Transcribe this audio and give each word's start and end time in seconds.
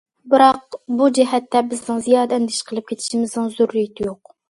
بىراق، 0.33 0.77
بۇ 1.01 1.09
جەھەتتە 1.19 1.63
بىزنىڭ 1.75 2.01
زىيادە 2.09 2.39
ئەندىشە 2.41 2.69
قىلىپ 2.73 2.91
كېتىشىمىزنىڭ 2.93 3.57
زۆرۈرىيىتى 3.61 4.13
يوق. 4.13 4.39